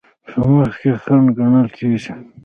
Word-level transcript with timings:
په 0.31 0.39
مخ 0.55 0.71
کې 0.81 0.91
خنډ 1.03 1.27
ګڼل 1.37 1.67
کیږي. 1.77 2.13